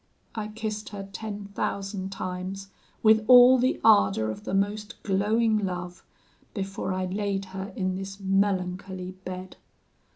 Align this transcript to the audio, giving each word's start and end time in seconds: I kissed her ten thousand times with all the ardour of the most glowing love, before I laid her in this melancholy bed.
I 0.33 0.47
kissed 0.47 0.89
her 0.89 1.07
ten 1.13 1.49
thousand 1.53 2.09
times 2.11 2.71
with 3.03 3.23
all 3.27 3.59
the 3.59 3.79
ardour 3.83 4.31
of 4.31 4.45
the 4.45 4.53
most 4.55 5.03
glowing 5.03 5.59
love, 5.59 6.03
before 6.55 6.91
I 6.91 7.05
laid 7.05 7.45
her 7.53 7.71
in 7.75 7.93
this 7.97 8.19
melancholy 8.19 9.11
bed. 9.11 9.57